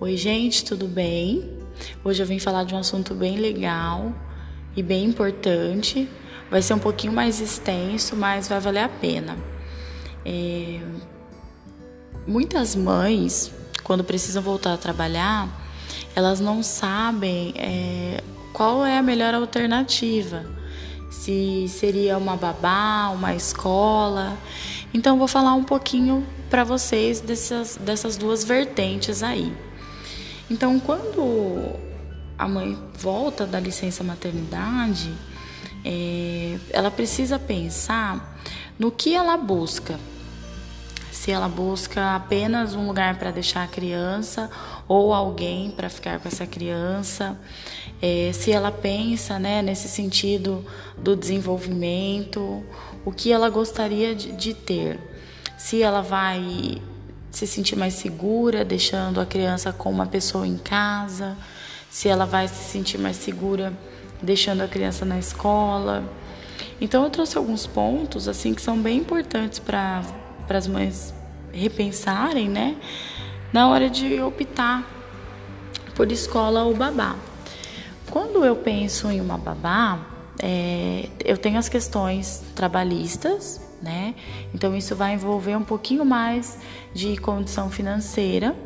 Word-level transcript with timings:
Oi, 0.00 0.16
gente, 0.16 0.64
tudo 0.64 0.86
bem? 0.86 1.58
Hoje 2.04 2.22
eu 2.22 2.26
vim 2.26 2.38
falar 2.38 2.62
de 2.62 2.72
um 2.72 2.78
assunto 2.78 3.16
bem 3.16 3.36
legal 3.36 4.14
e 4.76 4.80
bem 4.80 5.06
importante. 5.06 6.08
Vai 6.48 6.62
ser 6.62 6.74
um 6.74 6.78
pouquinho 6.78 7.12
mais 7.12 7.40
extenso, 7.40 8.14
mas 8.14 8.46
vai 8.46 8.60
valer 8.60 8.84
a 8.84 8.88
pena. 8.88 9.36
É... 10.24 10.78
Muitas 12.28 12.76
mães, 12.76 13.52
quando 13.82 14.04
precisam 14.04 14.40
voltar 14.40 14.74
a 14.74 14.76
trabalhar, 14.76 15.48
elas 16.14 16.38
não 16.38 16.62
sabem 16.62 17.52
é, 17.56 18.22
qual 18.52 18.86
é 18.86 18.98
a 18.98 19.02
melhor 19.02 19.34
alternativa. 19.34 20.46
Se 21.10 21.66
seria 21.66 22.16
uma 22.16 22.36
babá, 22.36 23.10
uma 23.12 23.34
escola. 23.34 24.38
Então, 24.94 25.18
vou 25.18 25.26
falar 25.26 25.54
um 25.54 25.64
pouquinho 25.64 26.24
para 26.48 26.62
vocês 26.62 27.20
dessas, 27.20 27.76
dessas 27.76 28.16
duas 28.16 28.44
vertentes 28.44 29.24
aí. 29.24 29.52
Então, 30.50 30.80
quando 30.80 31.74
a 32.38 32.48
mãe 32.48 32.78
volta 32.94 33.46
da 33.46 33.60
licença 33.60 34.02
maternidade, 34.02 35.12
é, 35.84 36.58
ela 36.70 36.90
precisa 36.90 37.38
pensar 37.38 38.38
no 38.78 38.90
que 38.90 39.14
ela 39.14 39.36
busca. 39.36 39.98
Se 41.10 41.32
ela 41.32 41.48
busca 41.48 42.14
apenas 42.14 42.74
um 42.74 42.86
lugar 42.86 43.18
para 43.18 43.30
deixar 43.30 43.64
a 43.64 43.66
criança 43.66 44.48
ou 44.86 45.12
alguém 45.12 45.70
para 45.70 45.90
ficar 45.90 46.20
com 46.20 46.28
essa 46.28 46.46
criança, 46.46 47.38
é, 48.00 48.30
se 48.32 48.52
ela 48.52 48.70
pensa 48.70 49.38
né, 49.38 49.60
nesse 49.60 49.88
sentido 49.88 50.64
do 50.96 51.16
desenvolvimento, 51.16 52.62
o 53.04 53.10
que 53.10 53.32
ela 53.32 53.50
gostaria 53.50 54.14
de, 54.14 54.32
de 54.32 54.54
ter. 54.54 54.98
Se 55.58 55.82
ela 55.82 56.00
vai 56.00 56.80
se 57.30 57.46
sentir 57.46 57.76
mais 57.76 57.94
segura, 57.94 58.64
deixando 58.64 59.20
a 59.20 59.26
criança 59.26 59.72
com 59.72 59.90
uma 59.90 60.06
pessoa 60.06 60.46
em 60.46 60.56
casa, 60.56 61.36
se 61.90 62.08
ela 62.08 62.24
vai 62.24 62.48
se 62.48 62.70
sentir 62.70 62.98
mais 62.98 63.16
segura 63.16 63.72
deixando 64.22 64.62
a 64.62 64.68
criança 64.68 65.04
na 65.04 65.18
escola. 65.18 66.04
Então 66.80 67.04
eu 67.04 67.10
trouxe 67.10 67.36
alguns 67.38 67.66
pontos 67.66 68.28
assim 68.28 68.54
que 68.54 68.62
são 68.62 68.80
bem 68.80 68.98
importantes 68.98 69.58
para 69.58 70.02
as 70.48 70.66
mães 70.66 71.14
repensarem, 71.52 72.48
né, 72.48 72.76
na 73.52 73.68
hora 73.68 73.88
de 73.88 74.20
optar 74.20 74.86
por 75.94 76.10
escola 76.12 76.64
ou 76.64 76.74
babá. 76.74 77.16
Quando 78.10 78.44
eu 78.44 78.56
penso 78.56 79.10
em 79.10 79.20
uma 79.20 79.36
babá, 79.36 79.98
é, 80.38 81.08
eu 81.24 81.36
tenho 81.36 81.58
as 81.58 81.68
questões 81.68 82.42
trabalhistas, 82.54 83.60
né? 83.82 84.14
Então 84.54 84.76
isso 84.76 84.94
vai 84.94 85.14
envolver 85.14 85.56
um 85.56 85.64
pouquinho 85.64 86.04
mais 86.04 86.58
de 86.92 87.16
condição 87.16 87.70
financeira 87.70 88.56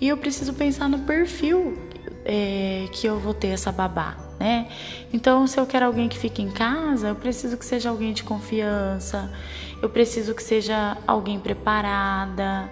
e 0.00 0.08
eu 0.08 0.16
preciso 0.16 0.52
pensar 0.54 0.88
no 0.88 1.00
perfil 1.00 1.78
é, 2.24 2.86
que 2.92 3.06
eu 3.06 3.18
vou 3.18 3.34
ter 3.34 3.48
essa 3.48 3.70
babá, 3.70 4.16
né? 4.38 4.68
Então 5.12 5.46
se 5.46 5.58
eu 5.58 5.66
quero 5.66 5.86
alguém 5.86 6.08
que 6.08 6.18
fique 6.18 6.42
em 6.42 6.50
casa, 6.50 7.08
eu 7.08 7.14
preciso 7.14 7.56
que 7.56 7.64
seja 7.64 7.90
alguém 7.90 8.12
de 8.12 8.24
confiança, 8.24 9.32
eu 9.80 9.88
preciso 9.88 10.34
que 10.34 10.42
seja 10.42 10.96
alguém 11.06 11.38
preparada. 11.38 12.70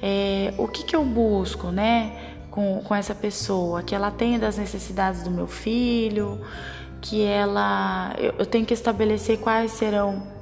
É, 0.00 0.54
o 0.58 0.68
que, 0.68 0.84
que 0.84 0.94
eu 0.94 1.04
busco, 1.04 1.68
né? 1.68 2.34
Com, 2.50 2.82
com 2.82 2.94
essa 2.94 3.14
pessoa, 3.14 3.82
que 3.82 3.94
ela 3.94 4.10
tenha 4.10 4.38
das 4.38 4.58
necessidades 4.58 5.22
do 5.22 5.30
meu 5.30 5.46
filho, 5.46 6.40
que 7.00 7.22
ela 7.22 8.14
eu, 8.18 8.34
eu 8.38 8.46
tenho 8.46 8.66
que 8.66 8.74
estabelecer 8.74 9.38
quais 9.38 9.72
serão 9.72 10.37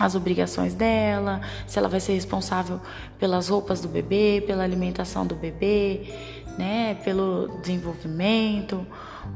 as 0.00 0.14
obrigações 0.14 0.72
dela, 0.72 1.42
se 1.66 1.78
ela 1.78 1.86
vai 1.86 2.00
ser 2.00 2.14
responsável 2.14 2.80
pelas 3.18 3.50
roupas 3.50 3.82
do 3.82 3.88
bebê, 3.88 4.42
pela 4.46 4.64
alimentação 4.64 5.26
do 5.26 5.34
bebê, 5.34 6.08
né, 6.56 6.96
pelo 7.04 7.58
desenvolvimento, 7.60 8.86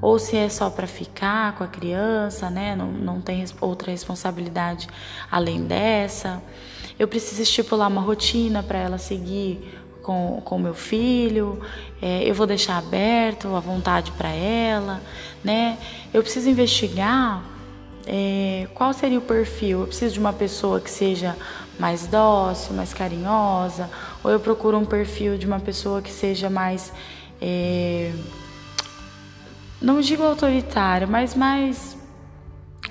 ou 0.00 0.18
se 0.18 0.36
é 0.36 0.48
só 0.48 0.70
para 0.70 0.86
ficar 0.86 1.54
com 1.56 1.64
a 1.64 1.66
criança, 1.66 2.48
né, 2.48 2.74
não, 2.74 2.90
não 2.90 3.20
tem 3.20 3.44
outra 3.60 3.90
responsabilidade 3.90 4.88
além 5.30 5.64
dessa. 5.64 6.42
Eu 6.98 7.06
preciso 7.06 7.42
estipular 7.42 7.88
uma 7.88 8.00
rotina 8.00 8.62
para 8.62 8.78
ela 8.78 8.96
seguir 8.96 9.80
com 10.02 10.42
o 10.44 10.58
meu 10.58 10.74
filho, 10.74 11.60
é, 12.00 12.28
eu 12.28 12.34
vou 12.34 12.46
deixar 12.46 12.76
aberto 12.76 13.54
a 13.54 13.60
vontade 13.60 14.12
para 14.12 14.28
ela, 14.28 15.00
né? 15.42 15.78
Eu 16.12 16.22
preciso 16.22 16.50
investigar 16.50 17.42
é, 18.06 18.66
qual 18.74 18.92
seria 18.92 19.18
o 19.18 19.22
perfil? 19.22 19.80
Eu 19.80 19.86
preciso 19.86 20.14
de 20.14 20.20
uma 20.20 20.32
pessoa 20.32 20.80
que 20.80 20.90
seja 20.90 21.36
mais 21.78 22.06
dócil, 22.06 22.74
mais 22.74 22.92
carinhosa, 22.92 23.90
ou 24.22 24.30
eu 24.30 24.38
procuro 24.38 24.78
um 24.78 24.84
perfil 24.84 25.36
de 25.38 25.46
uma 25.46 25.58
pessoa 25.58 26.00
que 26.02 26.10
seja 26.10 26.50
mais, 26.50 26.92
é, 27.40 28.12
não 29.80 30.00
digo 30.00 30.22
autoritária, 30.22 31.06
mas 31.06 31.34
mais 31.34 31.96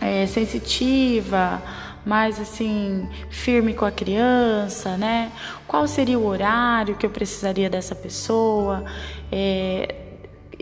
é, 0.02 0.26
sensitiva, 0.26 1.62
mais 2.06 2.40
assim 2.40 3.08
firme 3.30 3.74
com 3.74 3.86
a 3.86 3.92
criança, 3.92 4.98
né? 4.98 5.32
Qual 5.68 5.88
seria 5.88 6.20
o 6.20 6.26
horário 6.26 6.96
que 6.96 7.06
eu 7.06 7.10
precisaria 7.10 7.70
dessa 7.70 7.96
pessoa? 7.96 8.84
É, 9.32 10.03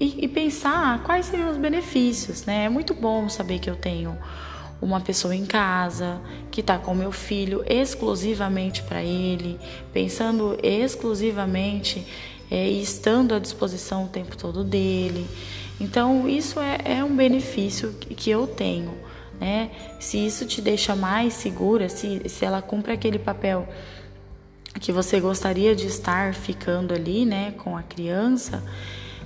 e, 0.01 0.25
e 0.25 0.27
pensar 0.27 1.03
quais 1.03 1.27
seriam 1.27 1.51
os 1.51 1.57
benefícios, 1.57 2.43
né? 2.43 2.65
É 2.65 2.69
muito 2.69 2.91
bom 2.91 3.29
saber 3.29 3.59
que 3.59 3.69
eu 3.69 3.75
tenho 3.75 4.17
uma 4.81 4.99
pessoa 4.99 5.35
em 5.35 5.45
casa 5.45 6.19
que 6.49 6.61
está 6.61 6.79
com 6.79 6.95
meu 6.95 7.11
filho 7.11 7.63
exclusivamente 7.67 8.81
para 8.81 9.03
ele, 9.03 9.59
pensando 9.93 10.57
exclusivamente 10.63 12.03
é, 12.49 12.67
e 12.67 12.81
estando 12.81 13.35
à 13.35 13.39
disposição 13.39 14.05
o 14.05 14.07
tempo 14.07 14.35
todo 14.35 14.63
dele. 14.63 15.27
Então, 15.79 16.27
isso 16.27 16.59
é, 16.59 16.79
é 16.83 17.03
um 17.03 17.15
benefício 17.15 17.93
que 17.93 18.31
eu 18.31 18.47
tenho. 18.47 18.95
Né? 19.39 19.69
Se 19.99 20.17
isso 20.17 20.47
te 20.47 20.63
deixa 20.63 20.95
mais 20.95 21.35
segura, 21.35 21.89
se, 21.89 22.27
se 22.27 22.43
ela 22.43 22.59
cumpre 22.59 22.91
aquele 22.91 23.19
papel 23.19 23.69
que 24.79 24.91
você 24.91 25.19
gostaria 25.19 25.75
de 25.75 25.85
estar 25.85 26.33
ficando 26.33 26.91
ali, 26.91 27.23
né, 27.23 27.51
com 27.51 27.77
a 27.77 27.83
criança, 27.83 28.63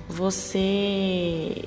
você 0.08 1.64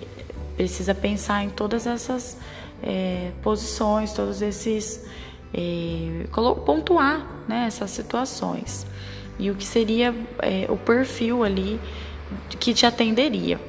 precisa 0.55 0.93
pensar 0.93 1.43
em 1.43 1.49
todas 1.49 1.87
essas 1.87 2.37
é, 2.81 3.31
posições, 3.41 4.13
todos 4.13 4.41
esses. 4.41 5.05
É, 5.51 6.25
pontuar 6.63 7.25
né, 7.47 7.65
essas 7.65 7.89
situações 7.89 8.85
e 9.39 9.49
o 9.49 9.55
que 9.55 9.65
seria 9.65 10.13
é, 10.43 10.67
o 10.69 10.77
perfil 10.77 11.43
ali 11.43 11.79
que 12.59 12.71
te 12.73 12.85
atenderia. 12.85 13.59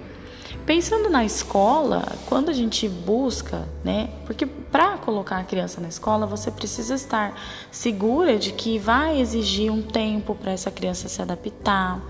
Pensando 0.67 1.09
na 1.09 1.25
escola, 1.25 2.05
quando 2.27 2.51
a 2.51 2.53
gente 2.53 2.89
busca, 2.89 3.67
né? 3.83 4.11
Porque 4.27 4.45
para 4.45 4.99
colocar 4.99 5.39
a 5.39 5.45
criança 5.45 5.81
na 5.81 5.89
escola, 5.89 6.27
você 6.27 6.51
precisa 6.51 6.95
estar 6.95 7.35
segura 7.71 8.39
de 8.39 8.53
que 8.53 8.79
vai 8.79 9.21
exigir 9.21 9.73
um 9.73 9.81
tempo 9.81 10.35
para 10.35 10.53
essa 10.53 10.71
criança 10.71 11.09
se 11.09 11.23
adaptar, 11.23 12.01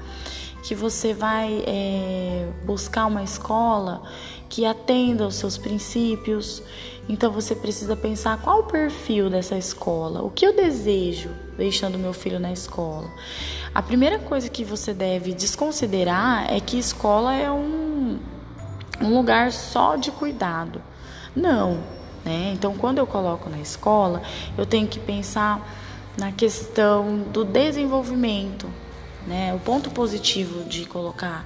que 0.62 0.74
você 0.74 1.14
vai 1.14 1.64
é, 1.66 2.48
buscar 2.64 3.06
uma 3.06 3.22
escola 3.22 4.02
que 4.48 4.66
atenda 4.66 5.24
aos 5.24 5.36
seus 5.36 5.56
princípios. 5.56 6.62
Então 7.08 7.32
você 7.32 7.54
precisa 7.54 7.96
pensar 7.96 8.40
qual 8.42 8.60
o 8.60 8.62
perfil 8.64 9.30
dessa 9.30 9.56
escola, 9.56 10.22
o 10.22 10.30
que 10.30 10.46
eu 10.46 10.54
desejo 10.54 11.30
deixando 11.56 11.98
meu 11.98 12.12
filho 12.12 12.38
na 12.38 12.52
escola. 12.52 13.08
A 13.74 13.82
primeira 13.82 14.18
coisa 14.18 14.48
que 14.48 14.64
você 14.64 14.92
deve 14.92 15.32
desconsiderar 15.32 16.52
é 16.52 16.60
que 16.60 16.78
escola 16.78 17.34
é 17.34 17.50
um, 17.50 18.18
um 19.00 19.16
lugar 19.16 19.52
só 19.52 19.96
de 19.96 20.10
cuidado. 20.10 20.82
Não, 21.34 21.78
né? 22.24 22.52
Então 22.52 22.74
quando 22.74 22.98
eu 22.98 23.06
coloco 23.06 23.48
na 23.48 23.58
escola, 23.58 24.22
eu 24.58 24.66
tenho 24.66 24.88
que 24.88 24.98
pensar 24.98 25.64
na 26.18 26.32
questão 26.32 27.18
do 27.32 27.44
desenvolvimento 27.44 28.66
né? 29.26 29.54
O 29.54 29.58
ponto 29.58 29.90
positivo 29.90 30.64
de 30.64 30.84
colocar 30.86 31.44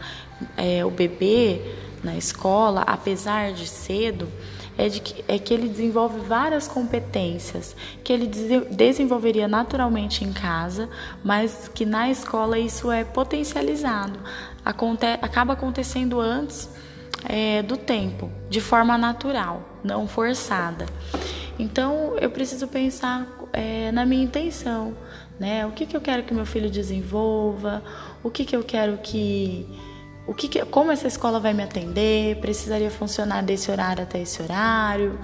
é, 0.57 0.85
o 0.85 0.91
bebê 0.91 1.61
na 2.03 2.17
escola, 2.17 2.83
apesar 2.83 3.53
de 3.53 3.67
cedo, 3.67 4.29
é, 4.77 4.89
de 4.89 5.01
que, 5.01 5.25
é 5.27 5.39
que 5.39 5.55
ele 5.55 5.69
desenvolve 5.69 6.21
várias 6.21 6.67
competências 6.67 7.77
que 8.03 8.13
ele 8.13 8.27
desenvolveria 8.71 9.49
naturalmente 9.49 10.25
em 10.25 10.33
casa, 10.33 10.89
mas 11.23 11.71
que 11.73 11.87
na 11.87 12.11
escola 12.11 12.59
isso 12.59 12.91
é 12.91 13.05
potencializado. 13.05 14.19
Aconte 14.65 15.07
acaba 15.07 15.53
acontecendo 15.53 16.21
antes 16.21 16.69
é, 17.27 17.63
do 17.63 17.77
tempo, 17.77 18.31
de 18.51 18.61
forma 18.61 18.99
natural, 18.99 19.63
não 19.83 20.07
forçada. 20.07 20.87
Então 21.59 22.17
eu 22.21 22.31
preciso 22.31 22.67
pensar 22.67 23.34
é, 23.55 23.91
na 23.93 24.05
minha 24.05 24.25
intenção, 24.25 24.95
né? 25.39 25.67
O 25.67 25.73
que, 25.73 25.87
que 25.87 25.97
eu 25.97 26.01
quero 26.01 26.23
que 26.23 26.35
meu 26.35 26.47
filho 26.47 26.71
desenvolva, 26.71 27.83
o 28.23 28.31
que, 28.31 28.45
que 28.45 28.55
eu 28.55 28.63
quero 28.63 28.99
que. 28.99 29.67
O 30.27 30.33
que, 30.35 30.49
que 30.49 30.65
como 30.67 30.91
essa 30.91 31.07
escola 31.07 31.39
vai 31.39 31.53
me 31.53 31.63
atender? 31.63 32.37
Precisaria 32.37 32.91
funcionar 32.91 33.43
desse 33.43 33.71
horário 33.71 34.03
até 34.03 34.21
esse 34.21 34.43
horário? 34.43 35.19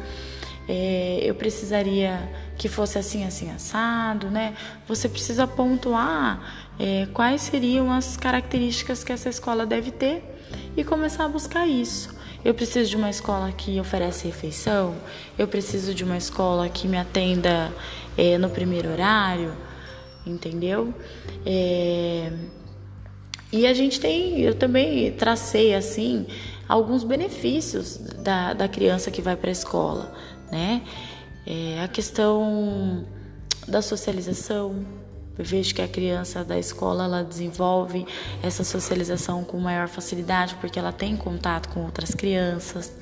É, 0.69 1.21
eu 1.23 1.35
precisaria 1.35 2.31
que 2.57 2.69
fosse 2.69 2.99
assim, 2.99 3.25
assim, 3.25 3.51
assado, 3.51 4.31
né? 4.31 4.55
Você 4.87 5.09
precisa 5.09 5.47
pontuar 5.47 6.71
é, 6.79 7.07
quais 7.15 7.41
seriam 7.43 7.91
as 7.91 8.17
características 8.17 9.03
que 9.03 9.13
essa 9.13 9.29
escola 9.29 9.65
deve 9.65 9.91
ter 9.91 10.23
e 10.77 10.85
começar 10.85 11.25
a 11.25 11.29
buscar 11.29 11.67
isso. 11.67 12.20
Eu 12.45 12.55
preciso 12.55 12.89
de 12.89 12.97
uma 12.97 13.11
escola 13.11 13.53
que 13.53 13.79
oferece 13.79 14.27
refeição, 14.27 14.95
eu 15.39 15.47
preciso 15.47 15.93
de 15.93 16.05
uma 16.05 16.17
escola 16.17 16.69
que 16.69 16.89
me 16.89 16.97
atenda 16.97 17.73
é, 18.17 18.39
no 18.39 18.49
primeiro 18.49 18.91
horário, 18.91 19.53
entendeu? 20.27 20.95
É, 21.45 22.33
e 23.53 23.67
a 23.67 23.75
gente 23.75 24.01
tem, 24.01 24.41
eu 24.41 24.55
também 24.55 25.13
tracei 25.13 25.75
assim 25.75 26.27
alguns 26.69 27.03
benefícios 27.03 27.97
da, 27.97 28.55
da 28.55 28.69
criança 28.69 29.11
que 29.11 29.21
vai 29.21 29.37
para 29.37 29.51
a 29.51 29.53
escola, 29.53 30.15
né? 30.51 30.83
É, 31.47 31.83
a 31.83 31.89
questão 31.89 33.05
da 33.67 33.83
socialização, 33.83 34.85
eu 35.41 35.45
vejo 35.45 35.75
que 35.75 35.81
a 35.81 35.89
criança 35.89 36.45
da 36.45 36.59
escola 36.59 37.05
ela 37.05 37.25
desenvolve 37.25 38.07
essa 38.43 38.63
socialização 38.63 39.43
com 39.43 39.59
maior 39.59 39.89
facilidade 39.89 40.55
porque 40.61 40.79
ela 40.79 40.93
tem 40.93 41.17
contato 41.17 41.71
com 41.71 41.83
outras 41.83 42.15
crianças. 42.15 42.93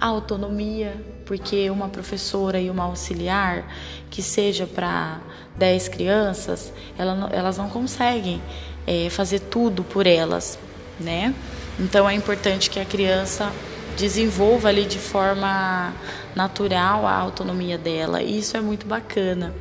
A 0.00 0.06
autonomia, 0.06 0.96
porque 1.26 1.68
uma 1.68 1.90
professora 1.90 2.58
e 2.58 2.70
uma 2.70 2.84
auxiliar 2.84 3.70
que 4.08 4.22
seja 4.22 4.66
para 4.66 5.20
10 5.58 5.88
crianças, 5.88 6.72
ela, 6.96 7.28
elas 7.30 7.58
não 7.58 7.68
conseguem 7.68 8.40
é, 8.86 9.10
fazer 9.10 9.40
tudo 9.40 9.84
por 9.84 10.06
elas, 10.06 10.58
né? 10.98 11.34
Então 11.78 12.08
é 12.08 12.14
importante 12.14 12.70
que 12.70 12.80
a 12.80 12.86
criança 12.86 13.52
desenvolva 13.98 14.70
ali 14.70 14.86
de 14.86 14.98
forma 14.98 15.92
natural 16.34 17.06
a 17.06 17.12
autonomia 17.12 17.76
dela. 17.76 18.22
E 18.22 18.38
isso 18.38 18.56
é 18.56 18.62
muito 18.62 18.86
bacana. 18.86 19.54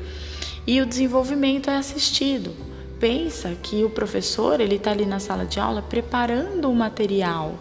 E 0.70 0.80
o 0.82 0.86
desenvolvimento 0.86 1.68
é 1.68 1.78
assistido. 1.78 2.56
Pensa 3.00 3.56
que 3.56 3.84
o 3.84 3.90
professor 3.90 4.62
ele 4.62 4.76
está 4.76 4.92
ali 4.92 5.04
na 5.04 5.20
sala 5.20 5.44
de 5.44 5.60
aula 5.60 5.82
preparando 5.82 6.70
o 6.70 6.76
material 6.76 7.56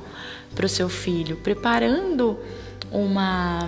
para 0.55 0.67
o 0.67 0.69
seu 0.69 0.91
filho, 0.91 1.39
preparando 1.39 2.39
uma 2.93 3.67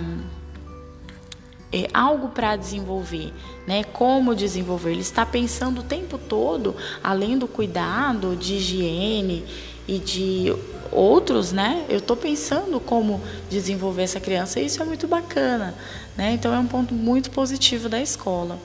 é, 1.73 1.87
algo 1.91 2.29
para 2.29 2.55
desenvolver, 2.55 3.33
né? 3.65 3.83
Como 3.83 4.35
desenvolver? 4.35 4.91
Ele 4.91 5.01
está 5.01 5.25
pensando 5.25 5.81
o 5.81 5.83
tempo 5.83 6.19
todo, 6.19 6.75
além 7.03 7.35
do 7.35 7.47
cuidado 7.47 8.35
de 8.35 8.57
higiene 8.57 9.43
e 9.87 9.97
de 9.97 10.55
outros, 10.91 11.51
né? 11.51 11.83
Eu 11.89 11.97
estou 11.97 12.15
pensando 12.15 12.79
como 12.79 13.19
desenvolver 13.49 14.03
essa 14.03 14.19
criança 14.19 14.59
e 14.59 14.67
isso 14.67 14.83
é 14.83 14.85
muito 14.85 15.07
bacana, 15.07 15.73
né? 16.15 16.31
Então 16.31 16.53
é 16.53 16.59
um 16.59 16.67
ponto 16.67 16.93
muito 16.93 17.31
positivo 17.31 17.89
da 17.89 17.99
escola. 17.99 18.59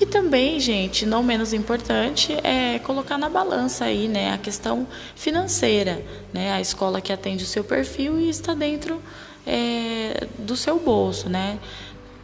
E 0.00 0.06
também, 0.06 0.60
gente, 0.60 1.06
não 1.06 1.22
menos 1.22 1.52
importante, 1.52 2.32
é 2.42 2.78
colocar 2.80 3.18
na 3.18 3.28
balança 3.28 3.84
aí, 3.84 4.08
né, 4.08 4.32
a 4.32 4.38
questão 4.38 4.86
financeira, 5.14 6.04
né, 6.32 6.52
a 6.52 6.60
escola 6.60 7.00
que 7.00 7.12
atende 7.12 7.44
o 7.44 7.46
seu 7.46 7.64
perfil 7.64 8.18
e 8.18 8.28
está 8.28 8.54
dentro 8.54 9.00
é, 9.46 10.26
do 10.38 10.56
seu 10.56 10.78
bolso, 10.78 11.28
né, 11.28 11.58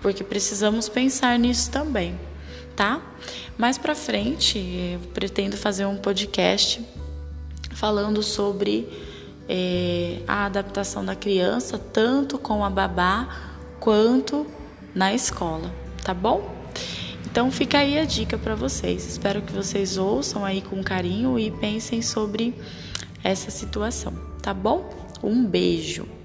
porque 0.01 0.25
precisamos 0.25 0.89
pensar 0.89 1.39
nisso 1.39 1.71
também, 1.71 2.19
tá? 2.75 3.03
Mais 3.59 3.77
para 3.77 3.95
frente, 3.95 4.59
eu 4.59 5.01
pretendo 5.09 5.57
fazer 5.57 5.87
um 5.87 5.97
podcast 5.97 6.85
falando 7.75 8.23
sobre 8.23 8.89
é, 9.49 10.23
a 10.27 10.47
adaptação 10.47 11.05
da 11.05 11.15
criança, 11.15 11.79
tanto 11.79 12.39
com 12.39 12.65
a 12.65 12.71
babá 12.71 13.29
quanto 13.79 14.47
na 14.95 15.13
escola, 15.15 15.73
tá 16.05 16.15
bom? 16.15 16.60
Então 17.31 17.51
fica 17.51 17.79
aí 17.79 17.99
a 17.99 18.05
dica 18.05 18.37
para 18.37 18.57
vocês. 18.57 19.07
Espero 19.07 19.41
que 19.41 19.53
vocês 19.53 19.97
ouçam 19.97 20.45
aí 20.45 20.61
com 20.61 20.83
carinho 20.83 21.39
e 21.39 21.51
pensem 21.51 22.03
sobre 22.03 22.55
essa 23.23 23.51
situação, 23.51 24.13
tá 24.43 24.53
bom? 24.53 24.91
Um 25.23 25.45
beijo. 25.45 26.20